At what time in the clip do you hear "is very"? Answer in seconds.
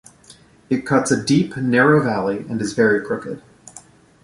2.59-3.05